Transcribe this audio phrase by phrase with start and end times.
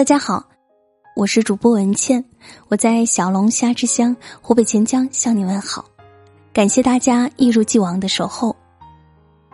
[0.00, 0.48] 大家好，
[1.14, 2.24] 我是主播文倩，
[2.68, 5.84] 我在小龙虾之乡湖北潜江向你问好，
[6.54, 8.56] 感谢大家一如既往的守候。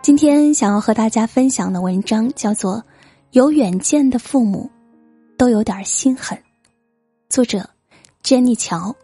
[0.01, 2.75] 今天想要和大家分享的文章叫做
[3.31, 4.71] 《有远见的父母
[5.37, 6.37] 都有点心狠》，
[7.27, 7.69] 作者
[8.23, 8.95] Jenny 乔，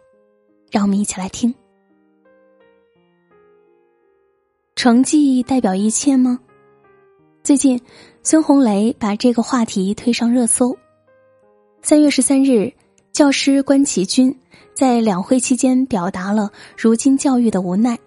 [0.70, 1.54] 让我们一起来听。
[4.76, 6.40] 成绩代表一切吗？
[7.42, 7.78] 最近，
[8.22, 10.74] 孙红雷把这个话题推上热搜。
[11.84, 12.72] 三月十三日，
[13.12, 14.34] 教师关其军
[14.72, 17.98] 在两会期间表达了如今教育的无奈。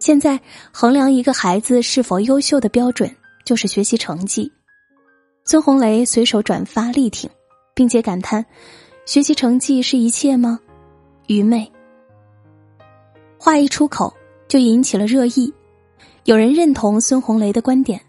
[0.00, 0.40] 现在
[0.72, 3.08] 衡量一个孩子是否优秀的标准
[3.44, 4.50] 就是学习成绩。
[5.44, 7.30] 孙红雷随手转发力挺，
[7.76, 8.44] 并且感叹
[9.06, 10.58] ：“学习成绩是一切吗？
[11.28, 11.70] 愚昧。”
[13.38, 14.12] 话一出口
[14.48, 15.54] 就引起了热议，
[16.24, 18.00] 有人认同孙红雷的观点，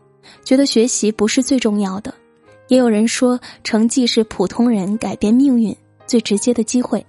[0.43, 2.11] 觉得学习不是最重要的。
[2.67, 5.75] 也有人说，成绩是普通人改变命运
[6.07, 7.05] 最直接的机会。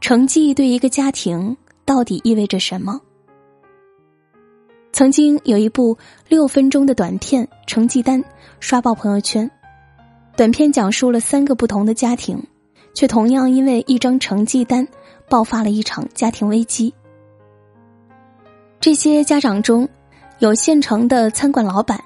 [0.00, 3.00] 成绩对一个家庭到底意味着什么？
[4.92, 5.96] 曾经有一部
[6.28, 8.22] 六分钟的短片《成绩单》
[8.60, 9.50] 刷爆朋友圈。
[10.36, 12.40] 短片讲述了三个不同的家庭，
[12.94, 14.86] 却同样因为一张成绩单
[15.28, 16.92] 爆发了一场家庭危机。
[18.78, 19.88] 这些家长中，
[20.38, 22.00] 有县城的餐馆老板。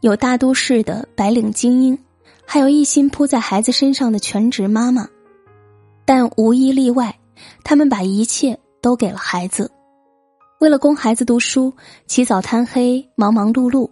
[0.00, 1.98] 有大都市的白领精英，
[2.44, 5.08] 还有一心扑在孩子身上的全职妈妈，
[6.04, 7.18] 但无一例外，
[7.64, 9.70] 他们把一切都给了孩子，
[10.60, 11.72] 为了供孩子读书，
[12.06, 13.90] 起早贪黑，忙忙碌碌，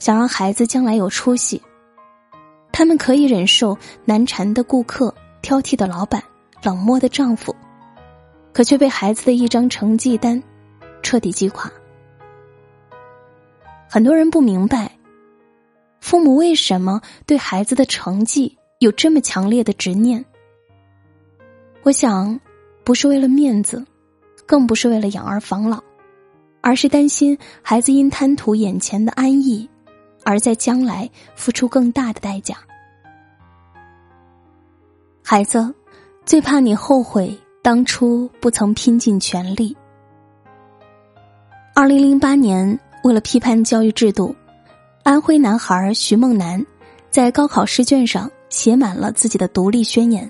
[0.00, 1.62] 想让孩子将来有出息。
[2.72, 6.20] 他们可以忍受难缠的顾客、挑剔的老板、
[6.64, 7.54] 冷漠的丈夫，
[8.52, 10.42] 可却被孩子的一张成绩单
[11.00, 11.70] 彻底击垮。
[13.88, 14.90] 很多人不明白。
[16.04, 20.22] 父母为什么对孩子的成绩有这么强烈的执念？
[21.82, 22.38] 我想，
[22.84, 23.82] 不是为了面子，
[24.44, 25.82] 更不是为了养儿防老，
[26.60, 29.66] 而是担心孩子因贪图眼前的安逸，
[30.24, 32.58] 而在将来付出更大的代价。
[35.22, 35.74] 孩子，
[36.26, 39.74] 最怕你后悔当初不曾拼尽全力。
[41.74, 44.36] 二零零八年，为了批判教育制度。
[45.04, 46.64] 安徽男孩徐梦楠，
[47.10, 50.28] 在高考试卷上写满了自己的独立宣言，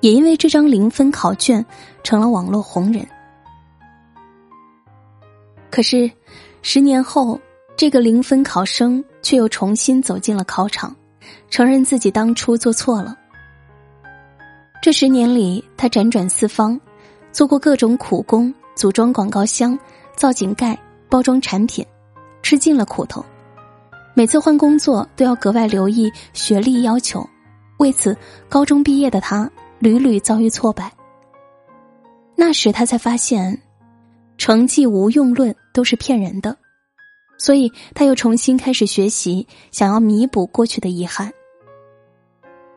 [0.00, 1.62] 也因为这张零分考卷
[2.02, 3.06] 成了网络红人。
[5.70, 6.10] 可是，
[6.62, 7.38] 十年后，
[7.76, 10.96] 这个零分考生却又重新走进了考场，
[11.50, 13.14] 承认自己当初做错了。
[14.80, 16.80] 这十年里，他辗转四方，
[17.30, 19.78] 做过各种苦工，组装广告箱、
[20.16, 20.78] 造井盖、
[21.10, 21.84] 包装产品，
[22.42, 23.22] 吃尽了苦头。
[24.14, 27.26] 每次换工作都要格外留意学历要求，
[27.78, 28.16] 为此
[28.48, 30.92] 高中毕业的他屡屡遭遇挫败。
[32.36, 33.58] 那时他才发现，
[34.36, 36.56] 成绩无用论都是骗人的，
[37.38, 41.32] 所以他又重新开始学习，想要弥补过去的遗憾。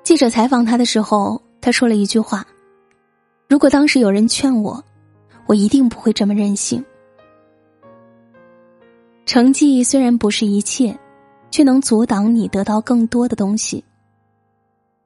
[0.03, 2.45] 记者采访他的时候，他说了一句话
[3.49, 4.83] ：“如果当时有人劝我，
[5.47, 6.83] 我一定不会这么任性。”
[9.25, 10.97] 成绩虽然不是一切。
[11.55, 13.81] 却能阻挡你得到更多的东西。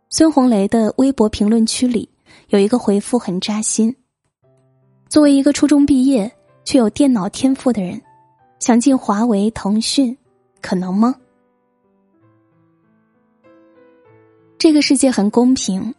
[0.09, 2.09] 孙红雷的微博评论区里
[2.47, 3.95] 有一个回复很扎心：
[5.07, 6.31] 作为一个初中毕业
[6.63, 8.01] 却有电脑天赋的人，
[8.57, 10.17] 想进华为、腾讯，
[10.59, 11.13] 可能吗？
[14.57, 15.93] 这个世界很公平，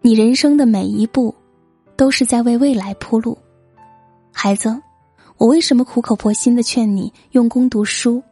[0.00, 1.34] 你人生的每一步
[1.96, 3.36] 都是在为未来铺路。
[4.32, 4.74] 孩子，
[5.36, 8.22] 我为什么苦口婆心的劝你用功读书？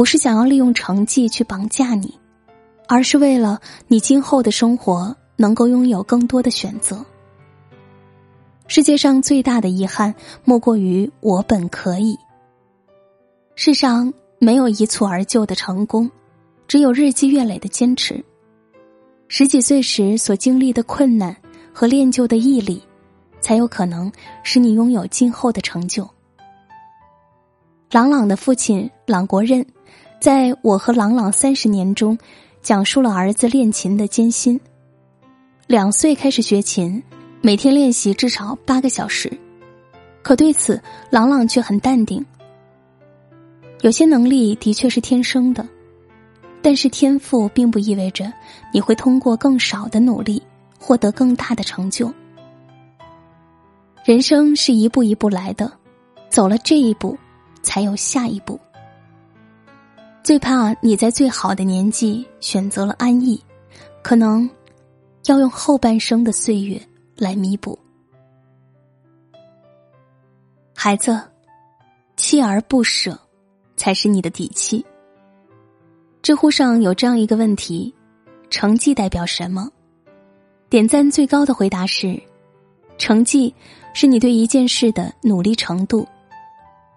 [0.00, 2.18] 不是想要利用成绩去绑架你，
[2.88, 7.04] 而是为了你今后的生活能够拥有更多的选择。
[8.66, 12.18] 世界上最大的遗憾，莫过于我本可以。
[13.54, 16.10] 世上没有一蹴而就的成功，
[16.66, 18.24] 只有日积月累的坚持。
[19.28, 21.36] 十几岁时所经历的困难
[21.74, 22.82] 和练就的毅力，
[23.42, 24.10] 才有可能
[24.42, 26.08] 使你拥有今后的成就。
[27.90, 29.62] 朗朗的父亲朗国任。
[30.20, 32.18] 在我和朗朗三十年中，
[32.60, 34.60] 讲述了儿子练琴的艰辛。
[35.66, 37.02] 两岁开始学琴，
[37.40, 39.32] 每天练习至少八个小时，
[40.20, 40.78] 可对此
[41.08, 42.22] 朗朗却很淡定。
[43.80, 45.66] 有些能力的确是天生的，
[46.60, 48.30] 但是天赋并不意味着
[48.74, 50.42] 你会通过更少的努力
[50.78, 52.12] 获得更大的成就。
[54.04, 55.72] 人生是一步一步来的，
[56.28, 57.16] 走了这一步，
[57.62, 58.60] 才有下一步。
[60.22, 63.42] 最怕你在最好的年纪选择了安逸，
[64.02, 64.48] 可能
[65.26, 66.80] 要用后半生的岁月
[67.16, 67.78] 来弥补。
[70.74, 71.18] 孩子，
[72.16, 73.18] 锲而不舍
[73.76, 74.84] 才是你的底气。
[76.22, 77.92] 知乎上有这样一个问题：
[78.50, 79.70] 成绩代表什么？
[80.68, 82.20] 点赞最高的回答是：
[82.98, 83.52] 成绩
[83.94, 86.06] 是你对一件事的努力程度。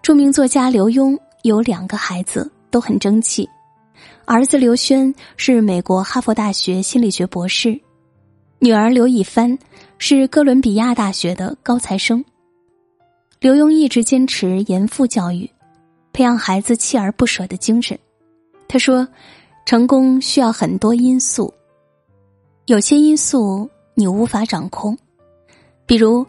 [0.01, 3.47] 著名作家刘墉有两个孩子，都很争气。
[4.25, 7.79] 儿子刘轩是美国哈佛大学心理学博士，
[8.57, 9.55] 女儿刘以帆
[9.99, 12.25] 是哥伦比亚大学的高材生。
[13.39, 15.47] 刘墉一直坚持严父教育，
[16.13, 17.99] 培养孩子锲而不舍的精神。
[18.67, 19.07] 他说
[19.67, 21.53] ：“成功需要很多因素，
[22.65, 24.97] 有些因素你无法掌控，
[25.85, 26.25] 比如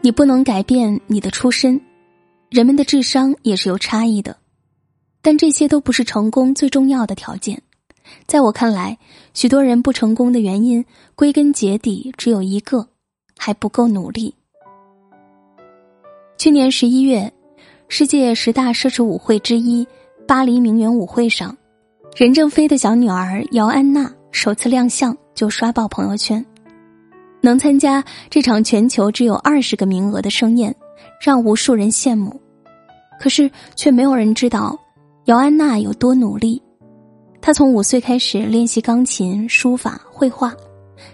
[0.00, 1.80] 你不能改变你的出身，
[2.50, 4.36] 人们的智商也是有差异的，
[5.20, 7.60] 但这些都不是成功最重要的条件。
[8.26, 8.96] 在我看来，
[9.34, 10.84] 许多人不成功的原因，
[11.14, 12.88] 归根结底只有一个：
[13.36, 14.34] 还不够努力。”
[16.38, 17.32] 去年十一月，
[17.88, 19.86] 世界十大奢侈舞会之一——
[20.26, 21.56] 巴黎名媛舞会上。
[22.16, 26.44] 任正非的小女儿姚安娜首次亮相就刷爆朋友圈，
[27.40, 30.74] 能参加这场全球只有二十个名额的盛宴，
[31.20, 32.40] 让无数人羡慕。
[33.20, 34.78] 可是却没有人知道
[35.28, 36.60] 姚安娜有多努力。
[37.42, 40.54] 她从五岁开始练习钢琴、书法、绘画，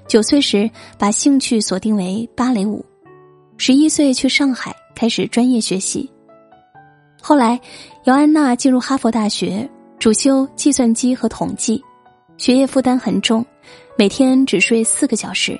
[0.06, 2.84] 九岁时把兴趣锁定为芭蕾舞，
[3.56, 6.08] 十一岁去上海开始专业学习。
[7.20, 7.60] 后来，
[8.04, 9.68] 姚安娜进入哈佛大学。
[9.98, 11.82] 主修计算机和统计，
[12.36, 13.44] 学业负担很重，
[13.96, 15.58] 每天只睡四个小时，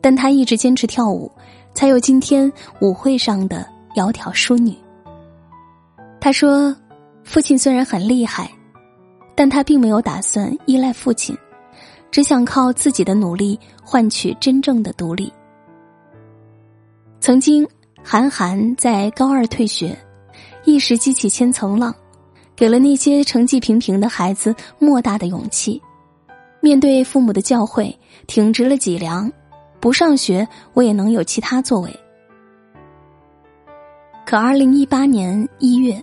[0.00, 1.30] 但她一直坚持跳舞，
[1.74, 2.50] 才有今天
[2.80, 3.66] 舞会上的
[3.96, 4.74] 窈窕淑女。
[6.20, 6.74] 她说
[7.28, 8.50] ：“父亲虽然很厉害，
[9.36, 11.36] 但他并没有打算依赖父亲，
[12.10, 15.30] 只想靠自己的努力换取真正的独立。”
[17.20, 17.68] 曾经，
[18.02, 19.94] 韩寒在高二退学，
[20.64, 21.94] 一时激起千层浪。
[22.56, 25.80] 给了那些成绩平平的孩子莫大的勇气，
[26.60, 27.94] 面对父母的教诲，
[28.26, 29.30] 挺直了脊梁，
[29.78, 32.00] 不上学我也能有其他作为。
[34.26, 36.02] 可二零一八年一月，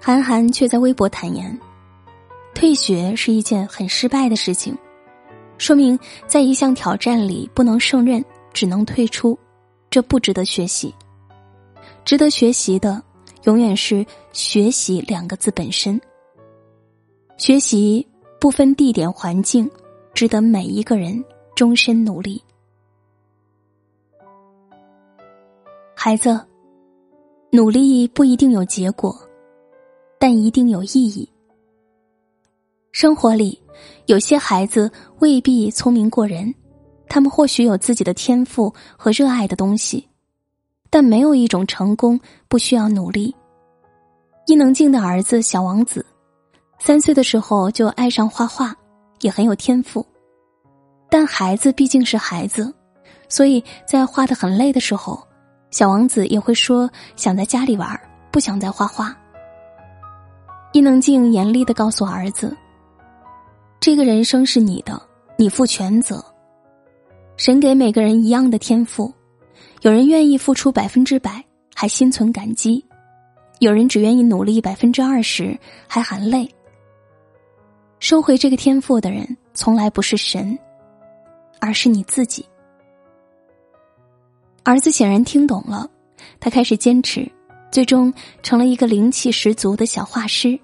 [0.00, 1.58] 韩寒却在微博坦言，
[2.54, 4.76] 退学是一件很失败的事情，
[5.58, 9.38] 说明在一项挑战里不能胜任，只能退出，
[9.90, 10.94] 这不值得学习，
[12.04, 13.02] 值得学习的。
[13.44, 15.98] 永远是“学习”两个字本身。
[17.38, 18.06] 学习
[18.38, 19.70] 不分地点环境，
[20.12, 21.24] 值得每一个人
[21.54, 22.42] 终身努力。
[25.94, 26.38] 孩子，
[27.50, 29.18] 努力不一定有结果，
[30.20, 31.26] 但一定有意义。
[32.92, 33.58] 生活里，
[34.04, 36.54] 有些孩子未必聪明过人，
[37.08, 40.06] 他们或许有自己的天赋和热爱的东西。
[40.90, 43.34] 但没有一种成功不需要努力。
[44.46, 46.04] 伊能静的儿子小王子，
[46.78, 48.76] 三岁的时候就爱上画画，
[49.20, 50.04] 也很有天赋。
[51.08, 52.74] 但孩子毕竟是孩子，
[53.28, 55.26] 所以在画的很累的时候，
[55.70, 57.98] 小王子也会说想在家里玩，
[58.30, 59.16] 不想再画画。
[60.72, 62.56] 伊能静严厉的告诉儿子
[63.80, 65.00] ：“这个人生是你的，
[65.36, 66.24] 你负全责。
[67.36, 69.12] 神给每个人一样的天赋。”
[69.82, 71.42] 有人愿意付出百分之百，
[71.74, 72.84] 还心存感激；
[73.60, 75.58] 有人只愿意努力百分之二十，
[75.88, 76.46] 还含泪。
[77.98, 80.58] 收回这个天赋的人，从来不是神，
[81.60, 82.44] 而是你自己。
[84.62, 85.88] 儿子显然听懂了，
[86.38, 87.26] 他开始坚持，
[87.70, 88.12] 最终
[88.42, 90.58] 成了一个灵气十足的小画师。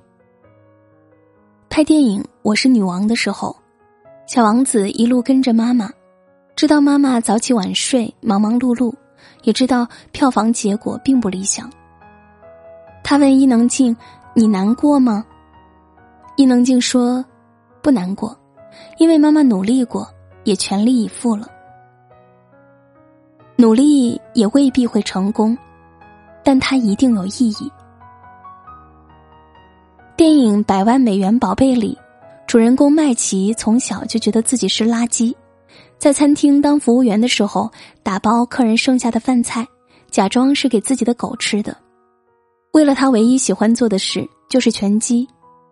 [1.70, 3.54] 拍电影《我是女王》的时候，
[4.26, 5.88] 小王子一路跟着妈妈，
[6.56, 8.92] 知道妈妈早起晚睡，忙忙碌碌。
[9.42, 11.70] 也知道票房结果并不理想。
[13.04, 13.96] 他问伊能静
[14.34, 15.24] ：“你难过吗？”
[16.36, 17.24] 伊能静说
[17.80, 18.36] ：“不难过，
[18.98, 20.08] 因为妈妈努力过，
[20.42, 21.48] 也全力以赴了。
[23.54, 25.56] 努力也未必会成功，
[26.46, 27.68] 但它一定有意义。”
[30.16, 31.98] 电影《百万美元宝贝》里，
[32.46, 35.34] 主人公麦琪从小就觉得自己是垃圾。
[35.98, 37.68] 在餐厅当服务员的时候，
[38.04, 39.66] 打包客人剩下的饭菜，
[40.10, 41.76] 假装是给自己的狗吃的。
[42.72, 45.26] 为了他唯一喜欢做的事就是拳击，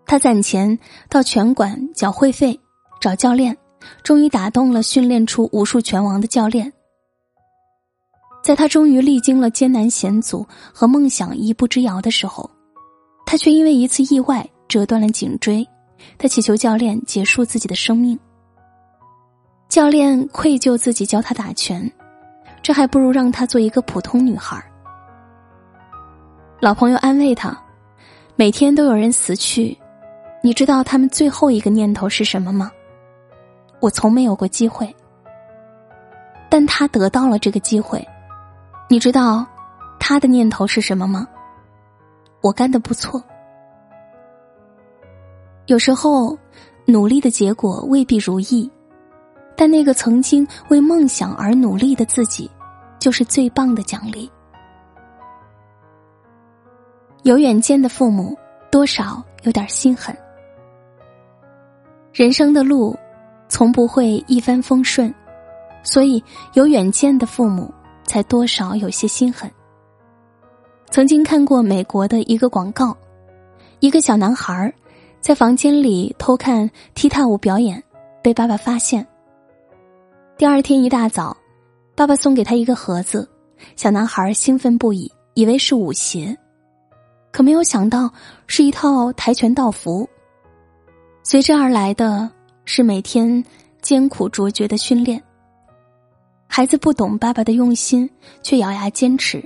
[0.07, 0.77] 他攒钱
[1.09, 2.59] 到拳馆缴会费，
[3.01, 3.57] 找教练，
[4.03, 6.73] 终于打动了训练出无数拳王的教练。
[8.45, 12.49] 在他终于历经了艰难险阻和梦想一步之遥的时候，
[13.25, 15.67] 他却因为一次意外折断了颈椎，
[16.19, 18.19] 他祈求教练结束自己的生命。
[19.67, 21.91] 教练愧疚自己教他打拳，
[22.63, 24.63] 这还不如让她做一个普通女孩。
[26.61, 27.59] 老朋友安慰他，
[28.37, 29.75] 每天都有人死去，
[30.43, 32.71] 你知道他们最后一个念头是什么吗？
[33.81, 34.95] 我从没有过机会，
[36.51, 38.07] 但他得到了这个机会，
[38.95, 39.45] 你知道
[39.99, 41.27] 他的念头是什么吗？
[42.41, 43.21] 我干的不错。
[45.67, 46.39] 有时候，
[46.85, 48.71] 努力的结果未必如意。
[49.57, 52.49] 但那个曾经为梦想而努力的自己，
[53.01, 54.31] 就是最棒的奖励。
[57.25, 58.39] 有远见的父母，
[58.71, 60.17] 多少有点心狠。
[62.13, 62.97] 人生的路，
[63.49, 65.13] 从不会一帆风顺，
[65.83, 66.23] 所以
[66.53, 67.75] 有远见的父母，
[68.05, 69.51] 才多少有些心狠。
[70.91, 72.97] 曾经看过美国的一个广告，
[73.81, 74.73] 一个小男孩
[75.21, 77.83] 在房间里偷看踢踏舞表演，
[78.23, 79.05] 被爸爸发现。
[80.37, 81.37] 第二天一大早，
[81.97, 83.29] 爸爸送给他一个盒子，
[83.77, 86.37] 小男孩兴奋不已，以为是舞鞋，
[87.33, 88.13] 可没有想到
[88.47, 90.09] 是一套跆拳道服。
[91.23, 92.31] 随之而来的
[92.65, 93.43] 是每天
[93.81, 95.23] 艰苦卓绝的训练。
[96.57, 98.09] 孩子不懂爸爸的用心，
[98.41, 99.45] 却咬牙坚持，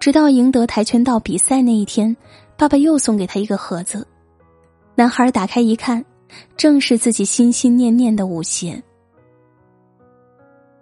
[0.00, 2.16] 直到赢得跆拳道比赛那一天，
[2.56, 4.08] 爸爸又送给他一个盒子，
[4.94, 6.02] 男孩打开一看，
[6.56, 8.82] 正是自己心心念念的舞鞋。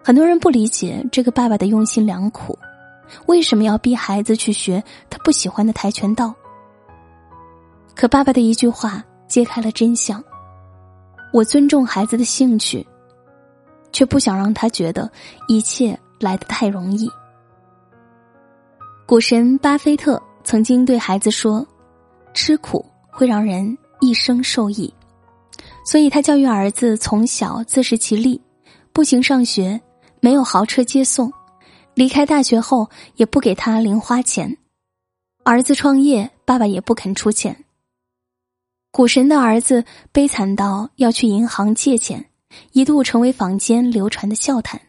[0.01, 2.57] 很多人不理解这个爸爸的用心良苦，
[3.27, 4.81] 为什么要逼孩子去学
[5.11, 6.33] 他不喜欢的跆拳道？
[7.97, 10.23] 可爸爸的一句话揭开了真相：
[11.33, 12.87] 我尊重孩子的兴趣，
[13.93, 15.11] 却不想让他觉得
[15.49, 17.09] 一切来得太容易。
[19.07, 21.67] 股神巴菲特曾经对孩子说
[22.35, 24.93] ：“吃苦会让人一生受益。”
[25.85, 28.41] 所以他教育儿子从小自食其力，
[28.93, 29.81] 步行上学。
[30.25, 31.33] 没有豪车接送，
[31.95, 34.57] 离开大学后也不给他零花钱。
[35.43, 37.65] 儿子创业，爸爸也不肯出钱。
[38.93, 42.25] 股神的儿子悲惨到要去银行借钱，
[42.73, 44.81] 一度成为坊间流传的笑谈。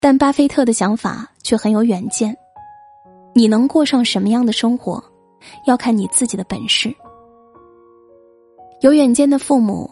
[0.00, 2.36] 但巴菲特的想法却很有远见：
[3.34, 5.02] 你能过上什么样的生活，
[5.66, 6.94] 要看你自己的本事。
[8.82, 9.90] 有远见的父母，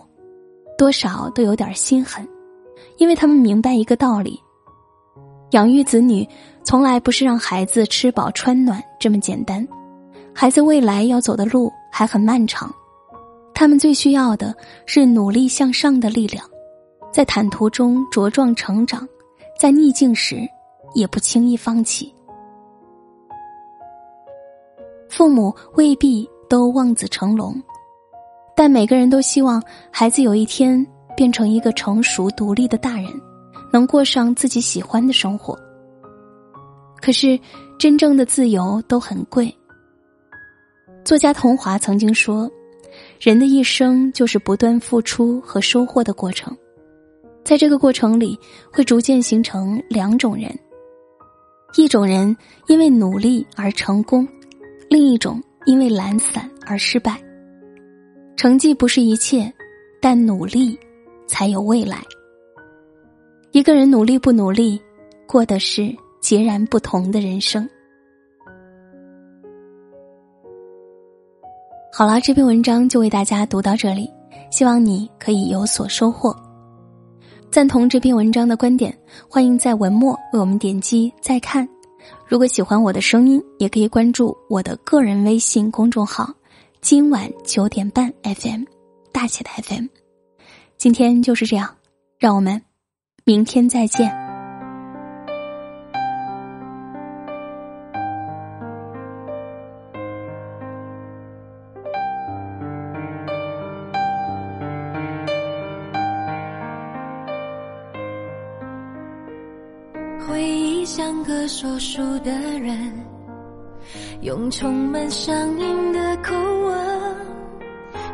[0.76, 2.28] 多少都有点心狠。
[2.98, 4.40] 因为他们明白一个道理：
[5.50, 6.28] 养育子女
[6.62, 9.66] 从来不是让孩子吃饱穿暖这么简单，
[10.32, 12.72] 孩子未来要走的路还很漫长。
[13.54, 16.44] 他们最需要的是努力向上的力量，
[17.12, 19.08] 在坦途中茁壮成长，
[19.58, 20.40] 在逆境时
[20.94, 22.12] 也不轻易放弃。
[25.08, 27.54] 父母未必都望子成龙，
[28.56, 30.86] 但每个人都希望孩子有一天。
[31.16, 33.06] 变成一个成熟独立的大人，
[33.72, 35.56] 能过上自己喜欢的生活。
[37.00, 37.38] 可是，
[37.78, 39.56] 真正的自由都很贵。
[41.04, 42.50] 作家童华曾经说
[43.24, 46.54] ：“人的一生就是不断付出和收获的过程，
[47.42, 48.38] 在这个过程里，
[48.70, 50.54] 会逐渐形成两种人：
[51.74, 54.28] 一种人因为努力而成功，
[54.90, 57.18] 另一种因为懒散而失败。
[58.36, 59.50] 成绩不是一切，
[60.02, 60.78] 但努力。”
[61.26, 62.02] 才有未来。
[63.52, 64.78] 一个人努力不努力，
[65.26, 65.90] 过的是
[66.20, 67.66] 截然不同的人生。
[71.96, 74.10] 好了，这篇文章就为大家读到这里，
[74.50, 76.34] 希望你可以有所收获。
[77.52, 78.92] 赞同这篇文章的观点，
[79.30, 81.68] 欢迎在文末为我们点击再看。
[82.26, 86.28] 如果喜欢我的声音，也可以关注我的个人微信公众号
[86.82, 88.64] “今晚九点半 FM”，
[89.12, 89.86] 大写的 FM。
[90.76, 91.76] 今天就是这样，
[92.18, 92.60] 让我们
[93.24, 94.23] 明天再见。
[111.46, 112.92] 说书的人，
[114.22, 117.16] 用充满乡音的口吻，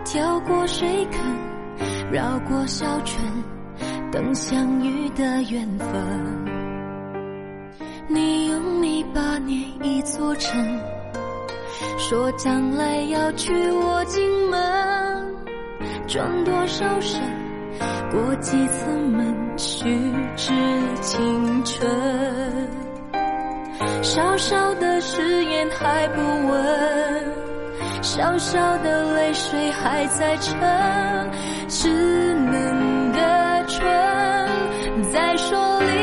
[0.05, 1.21] 跳过水坑。
[2.13, 3.23] 绕过小村，
[4.11, 5.89] 等相遇的缘分。
[8.09, 10.81] 你用泥巴捏一座城，
[11.97, 15.35] 说将来要娶我进门。
[16.09, 17.23] 转多少身，
[18.11, 19.85] 过几次门，虚
[20.37, 20.53] 掷
[21.01, 21.89] 青春。
[24.03, 27.25] 小小的誓言还不稳
[28.03, 30.59] 小小的泪水还在撑
[31.69, 31.87] 稚
[32.35, 36.00] 嫩的唇在说离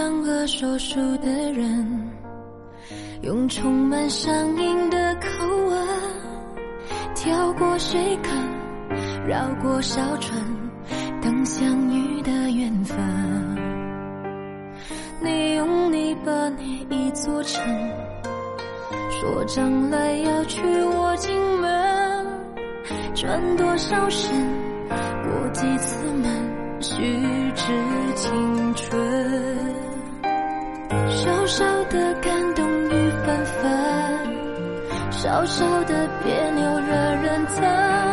[0.00, 2.10] 像个说书的人，
[3.20, 5.86] 用充满乡音的口吻，
[7.14, 10.42] 跳过水坑，绕过小村，
[11.20, 12.96] 等相遇的缘分。
[15.20, 17.62] 你用泥巴捏一座城，
[19.10, 22.26] 说将来要娶我进门，
[23.14, 24.32] 转多少身，
[24.88, 26.96] 过几次门，虚
[27.54, 27.66] 掷
[28.14, 29.69] 青春。
[31.50, 38.09] 少的感动与纷纷，少少的别扭惹人疼。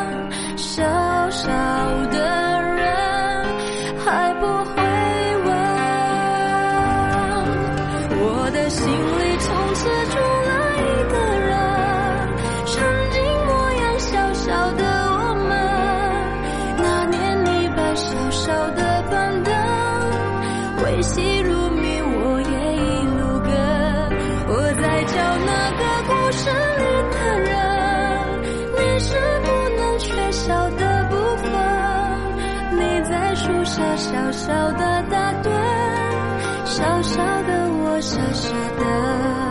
[33.95, 35.49] 小小的打盹
[36.65, 39.46] 小小的我傻傻的。